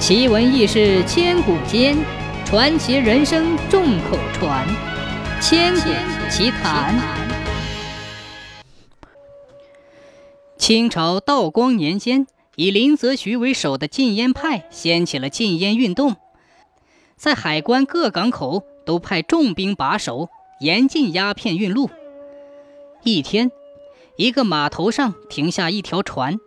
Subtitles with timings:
[0.00, 1.94] 奇闻异事千古间，
[2.46, 4.66] 传奇人生众口传。
[5.42, 5.90] 千古
[6.30, 6.98] 奇谈。
[10.56, 12.26] 清朝道光年间，
[12.56, 16.16] 以林则徐为首的禁烟派掀起了禁烟运动，
[17.16, 20.30] 在海关各港口都派重兵把守，
[20.60, 21.90] 严禁鸦片运路。
[23.04, 23.52] 一天，
[24.16, 26.38] 一个码头上停下一条船，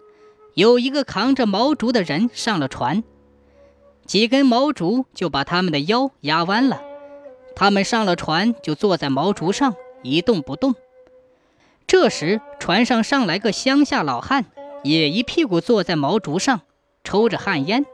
[0.56, 3.04] 有一个扛着毛竹的人上了船。
[4.06, 6.82] 几根毛竹就把他们的腰压弯了，
[7.56, 10.76] 他们上了船就坐在毛竹上一动不动。
[11.88, 14.46] 这时，船上上来个乡下老汉，
[14.84, 16.62] 也一屁股坐在毛竹上，
[17.04, 17.86] 抽着旱烟。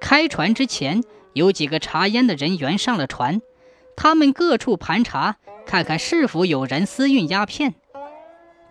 [0.00, 1.02] 开船之前，
[1.32, 3.40] 有几个查烟的人员上了船，
[3.96, 7.74] 他们各处盘查，看看是否有人私运鸦片。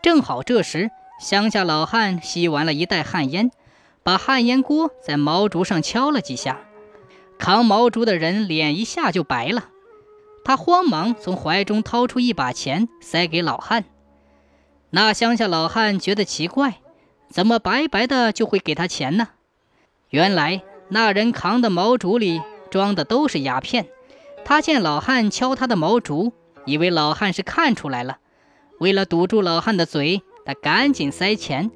[0.02, 3.52] 正好这时，乡下老汉吸完了一袋旱烟。
[4.04, 6.62] 把旱烟锅在毛竹上敲了几下，
[7.38, 9.70] 扛毛竹的人脸一下就白了。
[10.44, 13.86] 他慌忙从怀中掏出一把钱，塞给老汉。
[14.90, 16.80] 那乡下老汉觉得奇怪，
[17.30, 19.30] 怎么白白的就会给他钱呢？
[20.10, 23.88] 原来那人扛的毛竹里装的都是鸦片。
[24.44, 26.34] 他见老汉敲他的毛竹，
[26.66, 28.18] 以为老汉是看出来了，
[28.80, 31.70] 为了堵住老汉的嘴，他赶紧塞钱。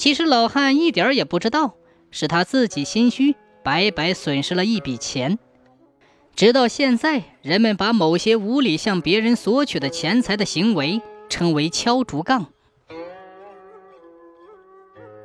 [0.00, 1.74] 其实老汉一点也不知道，
[2.10, 5.38] 是他自己心虚，白白损失了一笔钱。
[6.34, 12.46] 直到现在，人们把某些无理向别人索取的钱财的行为称为敲竹杠。